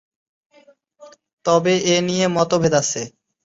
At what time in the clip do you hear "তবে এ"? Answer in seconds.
1.45-1.95